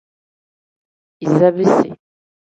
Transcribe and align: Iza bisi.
Iza 1.25 1.47
bisi. 1.55 1.87